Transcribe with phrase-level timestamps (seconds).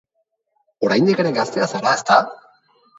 [0.89, 2.23] Oraindik ere gaztea zara, ezta?